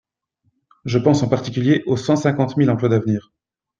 Je 0.83 0.97
pense 0.97 1.21
en 1.21 1.29
particulier 1.29 1.83
aux 1.85 1.95
cent 1.95 2.15
cinquante 2.15 2.57
mille 2.57 2.71
emplois 2.71 2.89
d’avenir. 2.89 3.31